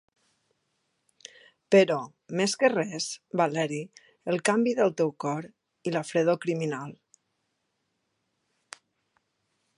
Però, 1.75 1.97
més 2.39 2.55
que 2.63 2.71
res, 2.73 3.09
Valeri, 3.41 3.81
el 4.35 4.41
canvi 4.51 4.75
del 4.81 4.97
teu 5.03 5.13
cor, 5.27 5.49
i 5.91 5.95
la 5.99 6.05
fredor 6.13 6.41
criminal. 6.47 6.99